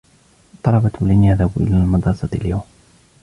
الطلبة 0.53 0.91
لن 1.01 1.23
يذهبوا 1.23 1.61
إلى 1.67 1.75
المدرسة 1.75 2.29
اليوم. 2.33 2.61